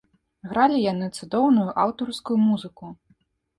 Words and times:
Гралі 0.53 0.79
яны 0.91 1.09
цудоўную 1.17 1.67
аўтарскую 1.85 2.41
музыку. 2.49 2.93